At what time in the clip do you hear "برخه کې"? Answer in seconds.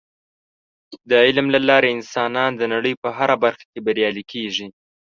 3.43-3.79